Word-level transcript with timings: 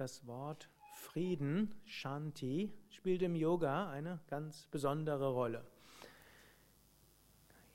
Das 0.00 0.26
Wort 0.26 0.70
Frieden, 0.94 1.74
Shanti, 1.84 2.72
spielt 2.88 3.20
im 3.20 3.34
Yoga 3.34 3.90
eine 3.90 4.18
ganz 4.30 4.66
besondere 4.70 5.34
Rolle. 5.34 5.62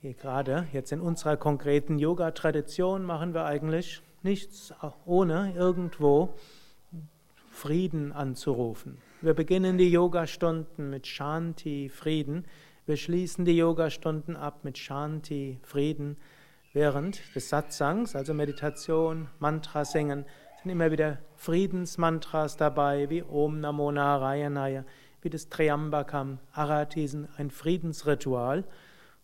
Hier 0.00 0.14
gerade 0.14 0.66
jetzt 0.72 0.90
in 0.90 1.00
unserer 1.00 1.36
konkreten 1.36 2.00
Yoga-Tradition 2.00 3.04
machen 3.04 3.32
wir 3.32 3.44
eigentlich 3.44 4.02
nichts 4.24 4.74
ohne 5.04 5.54
irgendwo 5.54 6.34
Frieden 7.52 8.10
anzurufen. 8.10 8.98
Wir 9.20 9.34
beginnen 9.34 9.78
die 9.78 9.92
Yogastunden 9.92 10.90
mit 10.90 11.06
Shanti, 11.06 11.88
Frieden. 11.88 12.44
Wir 12.86 12.96
schließen 12.96 13.44
die 13.44 13.56
Yogastunden 13.56 14.34
ab 14.34 14.64
mit 14.64 14.78
Shanti, 14.78 15.60
Frieden. 15.62 16.16
Während 16.72 17.36
des 17.36 17.48
Satsangs, 17.50 18.16
also 18.16 18.34
Meditation, 18.34 19.28
Mantra 19.38 19.84
singen, 19.84 20.26
sind 20.66 20.72
immer 20.72 20.90
wieder 20.90 21.18
Friedensmantras 21.36 22.56
dabei, 22.56 23.08
wie 23.08 23.22
Om 23.22 23.60
Namo 23.60 23.92
Narayanaya, 23.92 24.84
wie 25.22 25.30
das 25.30 25.48
Triambakam, 25.48 26.40
Arati 26.50 27.06
sind 27.06 27.28
ein 27.36 27.52
Friedensritual. 27.52 28.64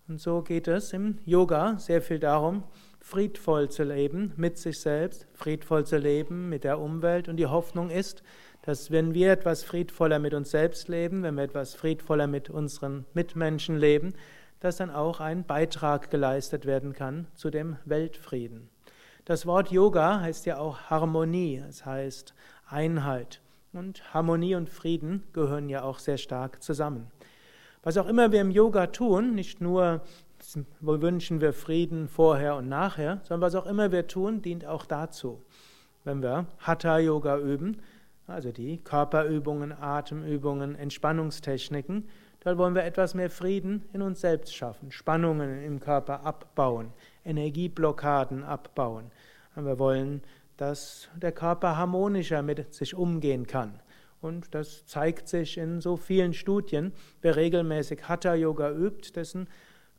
Und 0.07 0.21
so 0.21 0.43
geht 0.43 0.69
es 0.69 0.93
im 0.93 1.19
Yoga 1.25 1.79
sehr 1.79 2.01
viel 2.01 2.21
darum, 2.21 2.63
friedvoll 3.01 3.71
zu 3.71 3.83
leben 3.83 4.33
mit 4.37 4.57
sich 4.57 4.79
selbst, 4.79 5.27
friedvoll 5.35 5.85
zu 5.85 5.97
leben 5.97 6.49
mit 6.49 6.63
der 6.63 6.79
Umwelt. 6.79 7.29
Und 7.29 7.39
die 7.39 7.47
Hoffnung 7.47 7.91
ist, 7.91 8.23
dass 8.63 8.93
wenn 8.93 9.13
wir 9.13 9.33
etwas 9.33 9.65
friedvoller 9.65 10.21
mit 10.21 10.35
uns 10.35 10.53
selbst 10.53 10.87
leben, 10.87 11.25
wenn 11.25 11.35
wir 11.35 11.43
etwas 11.43 11.75
friedvoller 11.75 12.29
mit 12.29 12.51
unseren 12.51 13.05
Mitmenschen 13.15 13.77
leben, 13.77 14.15
dass 14.61 14.77
dann 14.77 14.91
auch 14.91 15.19
ein 15.19 15.43
Beitrag 15.43 16.09
geleistet 16.09 16.67
werden 16.67 16.93
kann 16.93 17.27
zu 17.35 17.51
dem 17.51 17.79
Weltfrieden. 17.85 18.72
Das 19.25 19.47
Wort 19.47 19.71
Yoga 19.71 20.21
heißt 20.21 20.47
ja 20.47 20.59
auch 20.59 20.91
Harmonie, 20.91 21.63
es 21.69 21.87
heißt 21.87 22.35
Einheit. 22.67 23.41
Und 23.73 24.13
Harmonie 24.13 24.57
und 24.57 24.69
Frieden 24.69 25.23
gehören 25.33 25.69
ja 25.69 25.85
auch 25.85 26.01
sehr 26.01 26.19
stark 26.19 26.61
zusammen. 26.61 27.07
Was 27.85 27.97
auch 27.97 28.09
immer 28.09 28.33
wir 28.33 28.41
im 28.41 28.51
Yoga 28.51 28.89
tun, 28.89 29.37
nicht 29.37 29.61
nur 29.61 30.01
wünschen 30.81 31.41
wir 31.41 31.53
Frieden 31.53 32.09
vorher 32.09 32.57
und 32.57 32.69
nachher, 32.69 33.21
sondern 33.23 33.43
was 33.43 33.55
auch 33.55 33.67
immer 33.67 33.93
wir 33.93 34.09
tun, 34.09 34.43
dient 34.43 34.67
auch 34.67 34.87
dazu. 34.87 35.41
Wenn 36.03 36.21
wir 36.21 36.47
Hatha 36.59 36.99
Yoga 36.99 37.39
üben, 37.39 37.77
also 38.27 38.51
die 38.51 38.79
Körperübungen, 38.79 39.73
Atemübungen, 39.73 40.75
Entspannungstechniken, 40.75 42.09
dann 42.45 42.59
wollen 42.59 42.75
wir 42.75 42.85
etwas 42.85 43.15
mehr 43.15 43.31
Frieden 43.31 43.85
in 43.93 44.03
uns 44.03 44.21
selbst 44.21 44.55
schaffen, 44.55 44.91
Spannungen 44.91 45.63
im 45.63 45.79
Körper 45.79 46.25
abbauen, 46.27 46.93
Energieblockaden 47.25 48.43
abbauen. 48.43 49.11
Und 49.55 49.67
wir 49.67 49.79
wollen, 49.79 50.23
dass 50.57 51.09
der 51.17 51.33
Körper 51.33 51.77
harmonischer 51.77 52.43
mit 52.43 52.75
sich 52.75 52.95
umgehen 52.95 53.47
kann. 53.47 53.81
Und 54.21 54.55
das 54.55 54.87
zeigt 54.87 55.29
sich 55.29 55.59
in 55.59 55.81
so 55.81 55.97
vielen 55.97 56.33
Studien. 56.33 56.93
Wer 57.21 57.37
regelmäßig 57.37 58.09
Hatha 58.09 58.35
Yoga 58.35 58.71
übt, 58.71 59.13
dessen 59.15 59.49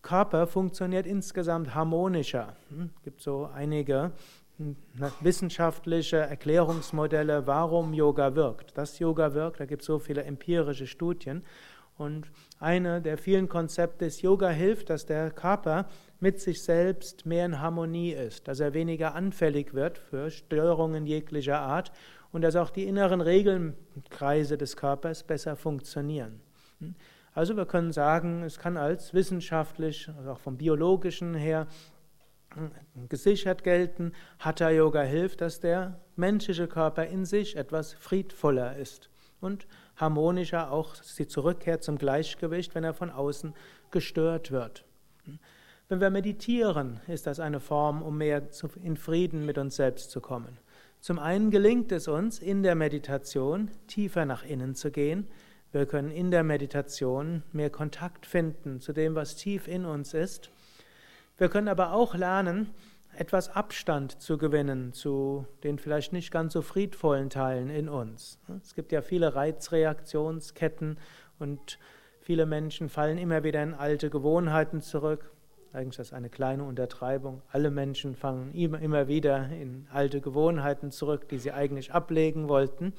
Körper 0.01 0.47
funktioniert 0.47 1.05
insgesamt 1.05 1.73
harmonischer. 1.73 2.55
Es 2.69 2.75
hm, 2.75 2.89
gibt 3.03 3.21
so 3.21 3.49
einige 3.53 4.11
hm, 4.57 4.75
wissenschaftliche 5.21 6.17
Erklärungsmodelle, 6.17 7.47
warum 7.47 7.93
Yoga 7.93 8.35
wirkt. 8.35 8.77
Dass 8.77 8.99
Yoga 8.99 9.33
wirkt, 9.33 9.59
da 9.59 9.65
gibt 9.65 9.81
es 9.81 9.87
so 9.87 9.99
viele 9.99 10.23
empirische 10.23 10.87
Studien. 10.87 11.43
Und 11.97 12.31
eine 12.59 13.01
der 13.01 13.17
vielen 13.17 13.47
Konzepte 13.47 14.05
ist, 14.05 14.21
Yoga 14.21 14.49
hilft, 14.49 14.89
dass 14.89 15.05
der 15.05 15.29
Körper 15.29 15.87
mit 16.19 16.39
sich 16.39 16.63
selbst 16.63 17.25
mehr 17.25 17.45
in 17.45 17.59
Harmonie 17.59 18.13
ist, 18.13 18.47
dass 18.47 18.59
er 18.59 18.73
weniger 18.73 19.13
anfällig 19.13 19.73
wird 19.73 19.99
für 19.99 20.31
Störungen 20.31 21.05
jeglicher 21.05 21.59
Art 21.59 21.91
und 22.31 22.41
dass 22.41 22.55
auch 22.55 22.71
die 22.71 22.85
inneren 22.85 23.21
Regelnkreise 23.21 24.57
des 24.57 24.75
Körpers 24.75 25.23
besser 25.23 25.55
funktionieren. 25.55 26.41
Also 27.35 27.55
wir 27.55 27.65
können 27.65 27.91
sagen, 27.91 28.43
es 28.43 28.57
kann 28.57 28.77
als 28.77 29.13
wissenschaftlich, 29.13 30.09
also 30.17 30.31
auch 30.31 30.39
vom 30.39 30.57
biologischen 30.57 31.35
her, 31.35 31.67
gesichert 33.09 33.63
gelten. 33.63 34.13
Hatha 34.39 34.69
Yoga 34.69 35.01
hilft, 35.01 35.41
dass 35.41 35.59
der 35.59 35.99
menschliche 36.15 36.67
Körper 36.67 37.05
in 37.05 37.25
sich 37.25 37.55
etwas 37.55 37.93
friedvoller 37.93 38.77
ist 38.77 39.09
und 39.43 39.67
harmonischer 39.95 40.71
auch 40.71 40.95
die 41.17 41.27
Zurückkehr 41.27 41.81
zum 41.81 41.97
Gleichgewicht, 41.97 42.73
wenn 42.75 42.83
er 42.83 42.93
von 42.93 43.09
außen 43.09 43.53
gestört 43.91 44.51
wird. 44.51 44.85
Wenn 45.89 46.01
wir 46.01 46.09
meditieren, 46.09 46.99
ist 47.07 47.27
das 47.27 47.39
eine 47.39 47.59
Form, 47.59 48.01
um 48.01 48.17
mehr 48.17 48.41
in 48.81 48.97
Frieden 48.97 49.45
mit 49.45 49.57
uns 49.57 49.75
selbst 49.75 50.11
zu 50.11 50.21
kommen. 50.21 50.57
Zum 51.01 51.19
einen 51.19 51.51
gelingt 51.51 51.91
es 51.91 52.07
uns, 52.07 52.39
in 52.39 52.63
der 52.63 52.75
Meditation 52.75 53.69
tiefer 53.87 54.25
nach 54.25 54.43
innen 54.43 54.73
zu 54.73 54.89
gehen. 54.89 55.27
Wir 55.73 55.85
können 55.85 56.11
in 56.11 56.31
der 56.31 56.43
Meditation 56.43 57.43
mehr 57.51 57.69
Kontakt 57.69 58.25
finden 58.25 58.79
zu 58.79 58.93
dem, 58.93 59.13
was 59.13 59.35
tief 59.35 59.67
in 59.67 59.85
uns 59.85 60.13
ist. 60.13 60.49
Wir 61.37 61.49
können 61.49 61.67
aber 61.67 61.91
auch 61.91 62.15
lernen, 62.15 62.69
etwas 63.15 63.49
Abstand 63.49 64.21
zu 64.21 64.37
gewinnen 64.37 64.93
zu 64.93 65.45
den 65.63 65.77
vielleicht 65.77 66.13
nicht 66.13 66.31
ganz 66.31 66.53
so 66.53 66.61
friedvollen 66.61 67.29
Teilen 67.29 67.69
in 67.69 67.89
uns. 67.89 68.39
Es 68.61 68.75
gibt 68.75 68.91
ja 68.91 69.01
viele 69.01 69.35
Reizreaktionsketten 69.35 70.97
und 71.39 71.79
viele 72.21 72.45
Menschen 72.45 72.89
fallen 72.89 73.17
immer 73.17 73.43
wieder 73.43 73.61
in 73.61 73.73
alte 73.73 74.09
Gewohnheiten 74.09 74.81
zurück. 74.81 75.31
Eigentlich 75.73 75.99
ist 75.99 76.11
das 76.11 76.13
eine 76.13 76.29
kleine 76.29 76.63
Untertreibung. 76.63 77.41
Alle 77.51 77.71
Menschen 77.71 78.15
fangen 78.15 78.53
immer, 78.53 78.79
immer 78.79 79.07
wieder 79.07 79.49
in 79.49 79.87
alte 79.91 80.21
Gewohnheiten 80.21 80.91
zurück, 80.91 81.27
die 81.29 81.39
sie 81.39 81.51
eigentlich 81.51 81.93
ablegen 81.93 82.47
wollten. 82.47 82.93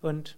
Und 0.00 0.36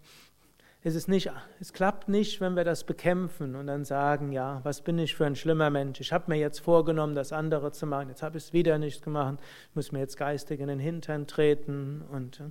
es, 0.87 0.95
ist 0.95 1.09
nicht, 1.09 1.31
es 1.61 1.73
klappt 1.73 2.09
nicht, 2.09 2.43
wenn 2.43 2.57
wir 2.57 2.65
das 2.65 2.85
bekämpfen 2.85 3.57
und 3.57 3.67
dann 3.67 3.87
sagen, 3.87 4.33
ja, 4.33 4.61
was 4.65 4.83
bin 4.83 4.99
ich 4.99 5.15
für 5.15 5.25
ein 5.25 5.35
schlimmer 5.35 5.71
Mensch? 5.71 5.99
Ich 6.01 6.13
habe 6.13 6.31
mir 6.31 6.39
jetzt 6.39 6.61
vorgenommen, 6.61 7.15
das 7.15 7.33
andere 7.33 7.73
zu 7.73 7.87
machen, 7.87 8.11
jetzt 8.11 8.23
habe 8.23 8.37
ich 8.37 8.45
es 8.45 8.53
wieder 8.53 8.77
nicht 8.79 9.03
gemacht, 9.03 9.39
ich 9.71 9.77
muss 9.77 9.93
mir 9.93 10.01
jetzt 10.01 10.19
geistig 10.19 10.61
in 10.61 10.69
den 10.69 10.79
Hintern 10.79 11.27
treten 11.27 12.03
und 12.13 12.41
äh, 12.41 12.45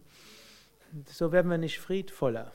so 1.05 1.31
werden 1.31 1.49
wir 1.51 1.59
nicht 1.59 1.79
friedvoller. 1.79 2.51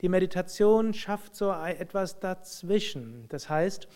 Die 0.00 0.08
Meditation 0.08 0.92
schafft 0.92 1.36
so 1.36 1.52
etwas 1.52 2.18
dazwischen. 2.18 3.26
Das 3.28 3.48
heißt, 3.48 3.88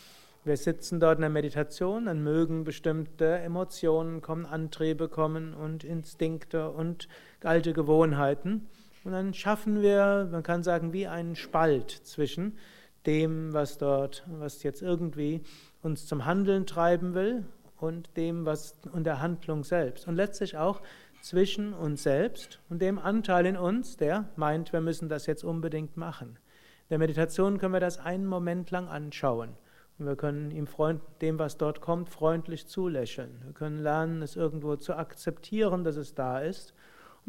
wir 0.45 0.57
sitzen 0.57 1.01
dort 1.01 1.17
in 1.17 1.23
der 1.23 1.31
Meditation, 1.31 2.07
dann 2.07 2.23
mögen 2.23 2.65
bestimmte 2.65 3.39
Emotionen 3.39 4.23
kommen, 4.23 4.47
Antriebe 4.47 5.09
kommen 5.09 5.55
und 5.55 5.85
Instinkte 5.85 6.71
und 6.71 7.09
alte 7.43 7.73
Gewohnheiten. 7.73 8.69
Und 9.05 9.13
dann 9.13 9.33
schaffen 9.33 9.81
wir, 9.81 10.29
man 10.31 10.43
kann 10.43 10.63
sagen, 10.63 10.93
wie 10.93 11.07
einen 11.07 11.37
Spalt 11.37 11.91
zwischen 11.91 12.59
dem, 13.07 13.53
was 13.53 13.79
dort, 13.79 14.25
was 14.27 14.63
jetzt 14.63 14.83
irgendwie 14.83 15.43
uns 15.83 16.07
zum 16.07 16.27
Handeln 16.27 16.67
treiben 16.67 17.15
will 17.15 17.47
und 17.79 18.17
dem, 18.17 18.45
was 18.45 18.79
und 18.93 19.05
der 19.05 19.21
Handlung 19.21 19.65
selbst. 19.65 20.07
Und 20.07 20.17
letztlich 20.17 20.57
auch 20.59 20.83
zwischen 21.23 21.73
uns 21.73 22.03
selbst 22.03 22.61
und 22.69 22.81
dem 22.83 22.99
Anteil 22.99 23.47
in 23.47 23.57
uns, 23.57 23.97
der 23.97 24.29
meint, 24.37 24.73
wir 24.73 24.81
müssen 24.81 25.09
das 25.09 25.27
jetzt 25.27 25.45
unbedingt 25.45 25.97
machen. 25.97 26.39
In 26.85 26.95
der 26.95 26.99
Meditation 26.99 27.59
können 27.59 27.73
wir 27.73 27.81
das 27.81 27.99
einen 27.99 28.27
Moment 28.27 28.71
lang 28.71 28.89
anschauen. 28.89 29.51
Und 29.99 30.07
wir 30.07 30.17
können 30.17 30.51
ihm 30.51 30.67
Freund, 30.67 31.03
dem, 31.21 31.39
was 31.39 31.59
dort 31.59 31.81
kommt, 31.81 32.09
freundlich 32.09 32.67
zulächeln. 32.67 33.43
Wir 33.45 33.53
können 33.53 33.79
lernen, 33.79 34.23
es 34.23 34.35
irgendwo 34.35 34.77
zu 34.77 34.95
akzeptieren, 34.95 35.85
dass 35.85 35.97
es 35.97 36.15
da 36.15 36.41
ist. 36.41 36.75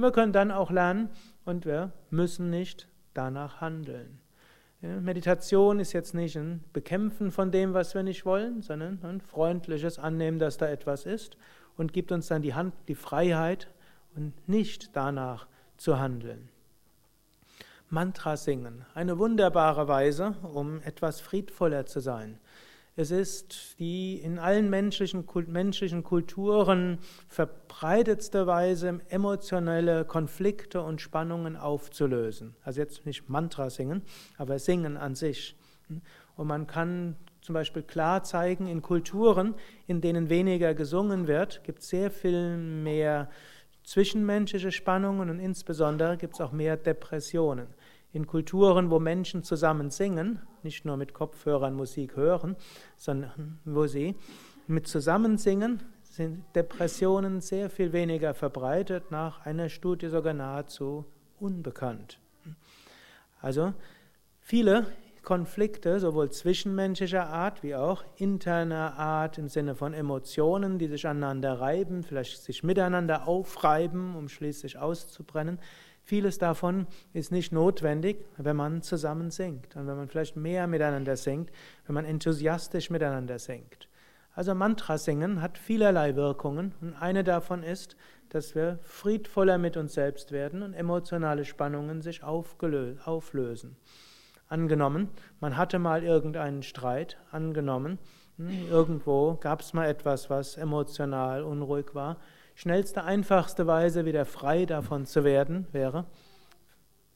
Und 0.01 0.07
wir 0.07 0.13
können 0.13 0.33
dann 0.33 0.49
auch 0.49 0.71
lernen, 0.71 1.11
und 1.45 1.63
wir 1.63 1.91
müssen 2.09 2.49
nicht 2.49 2.87
danach 3.13 3.61
handeln. 3.61 4.19
Meditation 4.81 5.79
ist 5.79 5.93
jetzt 5.93 6.15
nicht 6.15 6.35
ein 6.37 6.63
Bekämpfen 6.73 7.29
von 7.29 7.51
dem, 7.51 7.75
was 7.75 7.93
wir 7.93 8.01
nicht 8.01 8.25
wollen, 8.25 8.63
sondern 8.63 8.97
ein 9.03 9.21
freundliches 9.21 9.99
Annehmen, 9.99 10.39
dass 10.39 10.57
da 10.57 10.67
etwas 10.67 11.05
ist 11.05 11.37
und 11.77 11.93
gibt 11.93 12.11
uns 12.11 12.29
dann 12.29 12.41
die, 12.41 12.55
Hand, 12.55 12.73
die 12.87 12.95
Freiheit 12.95 13.67
und 14.15 14.33
nicht 14.49 14.95
danach 14.95 15.45
zu 15.77 15.99
handeln. 15.99 16.49
Mantra 17.89 18.37
singen, 18.37 18.83
eine 18.95 19.19
wunderbare 19.19 19.87
Weise, 19.87 20.33
um 20.41 20.81
etwas 20.81 21.21
friedvoller 21.21 21.85
zu 21.85 21.99
sein. 21.99 22.39
Es 22.97 23.09
ist 23.09 23.79
die 23.79 24.17
in 24.17 24.37
allen 24.37 24.69
menschlichen, 24.69 25.25
menschlichen 25.47 26.03
Kulturen 26.03 26.99
verbreitetste 27.29 28.47
Weise, 28.47 28.99
emotionelle 29.07 30.03
Konflikte 30.03 30.81
und 30.81 30.99
Spannungen 30.99 31.55
aufzulösen. 31.55 32.55
Also 32.63 32.81
jetzt 32.81 33.05
nicht 33.05 33.29
Mantra 33.29 33.69
singen, 33.69 34.01
aber 34.37 34.59
singen 34.59 34.97
an 34.97 35.15
sich. 35.15 35.55
Und 36.35 36.47
man 36.47 36.67
kann 36.67 37.15
zum 37.39 37.53
Beispiel 37.53 37.83
klar 37.83 38.23
zeigen, 38.23 38.67
in 38.67 38.81
Kulturen, 38.81 39.55
in 39.87 40.01
denen 40.01 40.29
weniger 40.29 40.73
gesungen 40.73 41.27
wird, 41.27 41.63
gibt 41.63 41.79
es 41.79 41.89
sehr 41.89 42.11
viel 42.11 42.57
mehr 42.57 43.29
zwischenmenschliche 43.83 44.71
Spannungen 44.71 45.29
und 45.29 45.39
insbesondere 45.39 46.17
gibt 46.17 46.35
es 46.35 46.41
auch 46.41 46.51
mehr 46.51 46.77
Depressionen 46.77 47.67
in 48.13 48.27
Kulturen, 48.27 48.89
wo 48.89 48.99
Menschen 48.99 49.43
zusammen 49.43 49.89
singen, 49.89 50.39
nicht 50.63 50.85
nur 50.85 50.97
mit 50.97 51.13
Kopfhörern 51.13 51.73
Musik 51.73 52.15
hören, 52.15 52.55
sondern 52.97 53.59
wo 53.65 53.87
sie 53.87 54.15
mit 54.67 54.87
Zusammensingen 54.87 55.81
sind 56.03 56.43
Depressionen 56.55 57.39
sehr 57.39 57.69
viel 57.69 57.93
weniger 57.93 58.33
verbreitet, 58.33 59.11
nach 59.11 59.45
einer 59.45 59.69
Studie 59.69 60.07
sogar 60.07 60.33
nahezu 60.33 61.05
unbekannt. 61.39 62.19
Also 63.41 63.73
viele 64.39 64.85
Konflikte, 65.23 65.99
sowohl 65.99 66.31
zwischenmenschlicher 66.31 67.27
Art 67.27 67.63
wie 67.63 67.75
auch 67.75 68.03
interner 68.17 68.97
Art 68.97 69.37
im 69.37 69.47
Sinne 69.47 69.75
von 69.75 69.93
Emotionen, 69.93 70.79
die 70.79 70.87
sich 70.87 71.07
aneinander 71.07 71.59
reiben, 71.61 72.03
vielleicht 72.03 72.41
sich 72.41 72.63
miteinander 72.63 73.27
aufreiben, 73.27 74.15
um 74.15 74.29
schließlich 74.29 74.79
auszubrennen. 74.79 75.59
Vieles 76.11 76.37
davon 76.37 76.87
ist 77.13 77.31
nicht 77.31 77.53
notwendig, 77.53 78.25
wenn 78.35 78.57
man 78.57 78.81
zusammen 78.81 79.31
singt 79.31 79.77
und 79.77 79.87
wenn 79.87 79.95
man 79.95 80.09
vielleicht 80.09 80.35
mehr 80.35 80.67
miteinander 80.67 81.15
singt, 81.15 81.53
wenn 81.85 81.93
man 81.95 82.03
enthusiastisch 82.03 82.89
miteinander 82.89 83.39
singt. 83.39 83.87
Also 84.35 84.53
Mantra 84.53 84.97
singen 84.97 85.41
hat 85.41 85.57
vielerlei 85.57 86.17
Wirkungen 86.17 86.73
und 86.81 86.95
eine 86.95 87.23
davon 87.23 87.63
ist, 87.63 87.95
dass 88.27 88.55
wir 88.55 88.79
friedvoller 88.81 89.57
mit 89.57 89.77
uns 89.77 89.93
selbst 89.93 90.33
werden 90.33 90.63
und 90.63 90.73
emotionale 90.73 91.45
Spannungen 91.45 92.01
sich 92.01 92.23
auflösen. 92.25 93.77
Angenommen, 94.49 95.07
man 95.39 95.55
hatte 95.55 95.79
mal 95.79 96.03
irgendeinen 96.03 96.61
Streit, 96.61 97.19
angenommen, 97.31 97.99
hm, 98.35 98.67
irgendwo 98.69 99.35
gab 99.35 99.61
es 99.61 99.71
mal 99.71 99.87
etwas, 99.87 100.29
was 100.29 100.57
emotional 100.57 101.43
unruhig 101.43 101.95
war. 101.95 102.17
Schnellste, 102.55 103.03
einfachste 103.03 103.67
Weise, 103.67 104.05
wieder 104.05 104.25
frei 104.25 104.65
davon 104.65 105.05
zu 105.05 105.23
werden, 105.23 105.67
wäre 105.71 106.05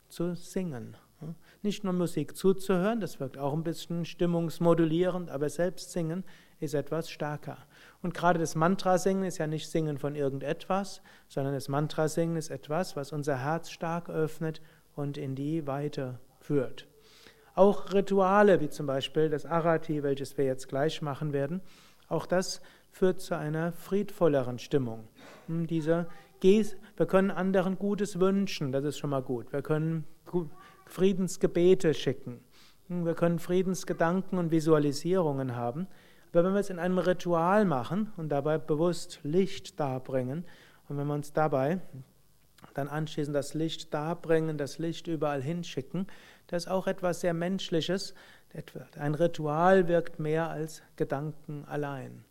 zu 0.09 0.35
singen. 0.35 0.97
Nicht 1.61 1.83
nur 1.83 1.93
Musik 1.93 2.35
zuzuhören, 2.35 2.99
das 2.99 3.19
wirkt 3.19 3.37
auch 3.37 3.53
ein 3.53 3.63
bisschen 3.63 4.05
stimmungsmodulierend, 4.05 5.29
aber 5.29 5.49
selbst 5.49 5.91
singen 5.91 6.23
ist 6.59 6.73
etwas 6.73 7.09
stärker. 7.09 7.57
Und 8.01 8.13
gerade 8.13 8.39
das 8.39 8.55
Mantra-Singen 8.55 9.23
ist 9.23 9.39
ja 9.39 9.47
nicht 9.47 9.69
Singen 9.69 9.97
von 9.97 10.15
irgendetwas, 10.15 11.01
sondern 11.27 11.53
das 11.53 11.67
Mantra-Singen 11.67 12.37
ist 12.37 12.49
etwas, 12.49 12.95
was 12.95 13.11
unser 13.11 13.39
Herz 13.43 13.71
stark 13.71 14.09
öffnet 14.09 14.61
und 14.95 15.17
in 15.17 15.35
die 15.35 15.65
Weite 15.67 16.19
führt. 16.39 16.87
Auch 17.55 17.93
Rituale, 17.93 18.59
wie 18.61 18.69
zum 18.69 18.85
Beispiel 18.85 19.29
das 19.29 19.45
Arati, 19.45 20.03
welches 20.03 20.37
wir 20.37 20.45
jetzt 20.45 20.67
gleich 20.67 21.01
machen 21.01 21.33
werden, 21.33 21.61
auch 22.07 22.25
das 22.25 22.61
führt 22.95 23.19
zu 23.19 23.37
einer 23.37 23.73
friedvolleren 23.73 24.57
Stimmung. 24.57 25.09
Hm, 25.47 25.67
Diese 25.67 26.07
wir 26.41 27.07
können 27.07 27.31
anderen 27.31 27.77
Gutes 27.77 28.19
wünschen, 28.19 28.71
das 28.71 28.85
ist 28.85 28.99
schon 28.99 29.09
mal 29.09 29.21
gut. 29.21 29.51
Wir 29.51 29.61
können 29.63 30.05
Friedensgebete 30.85 31.93
schicken. 31.93 32.39
Hm, 32.87 33.05
wir 33.05 33.15
können 33.15 33.39
Friedensgedanken 33.39 34.37
und 34.37 34.51
Visualisierungen 34.51 35.55
haben. 35.55 35.87
Aber 36.31 36.45
wenn 36.45 36.53
wir 36.53 36.59
es 36.59 36.69
in 36.69 36.79
einem 36.79 36.99
Ritual 36.99 37.65
machen 37.65 38.13
und 38.15 38.29
dabei 38.29 38.59
bewusst 38.59 39.19
Licht 39.23 39.77
darbringen 39.79 40.45
und 40.87 40.97
wenn 40.97 41.07
wir 41.07 41.15
uns 41.15 41.33
dabei 41.33 41.81
dann 42.75 42.87
anschließend 42.87 43.35
das 43.35 43.55
Licht 43.55 43.93
darbringen, 43.93 44.57
das 44.57 44.77
Licht 44.77 45.07
überall 45.07 45.41
hinschicken, 45.41 46.07
das 46.47 46.63
ist 46.63 46.69
auch 46.69 46.87
etwas 46.87 47.21
sehr 47.21 47.33
Menschliches. 47.33 48.13
Ein 48.97 49.15
Ritual 49.15 49.89
wirkt 49.89 50.19
mehr 50.19 50.49
als 50.49 50.81
Gedanken 50.95 51.65
allein. 51.65 52.23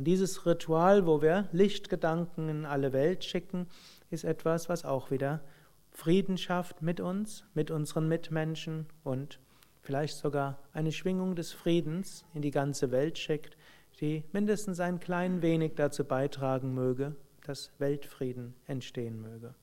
Und 0.00 0.04
dieses 0.04 0.46
Ritual, 0.46 1.06
wo 1.06 1.20
wir 1.20 1.46
Lichtgedanken 1.52 2.48
in 2.48 2.64
alle 2.64 2.94
Welt 2.94 3.22
schicken, 3.22 3.66
ist 4.08 4.24
etwas, 4.24 4.70
was 4.70 4.86
auch 4.86 5.10
wieder 5.10 5.42
Frieden 5.90 6.38
schafft 6.38 6.80
mit 6.80 7.00
uns, 7.00 7.44
mit 7.52 7.70
unseren 7.70 8.08
Mitmenschen 8.08 8.86
und 9.04 9.40
vielleicht 9.82 10.16
sogar 10.16 10.58
eine 10.72 10.90
Schwingung 10.90 11.36
des 11.36 11.52
Friedens 11.52 12.24
in 12.32 12.40
die 12.40 12.50
ganze 12.50 12.90
Welt 12.92 13.18
schickt, 13.18 13.58
die 14.00 14.24
mindestens 14.32 14.80
ein 14.80 15.00
klein 15.00 15.42
wenig 15.42 15.74
dazu 15.74 16.02
beitragen 16.02 16.72
möge, 16.72 17.14
dass 17.44 17.70
Weltfrieden 17.76 18.54
entstehen 18.66 19.20
möge. 19.20 19.54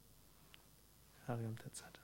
Harium 1.28 1.58
Tatsata. 1.58 1.97